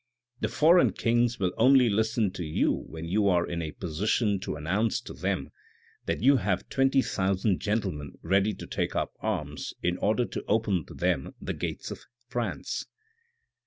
[0.41, 4.55] "The foreign kings will only listen to you when you are in a position to
[4.55, 5.51] announce to them
[6.07, 10.87] that you have twenty thousand gentlemen ready to take up arms in order to open
[10.87, 12.87] to them the gates of France.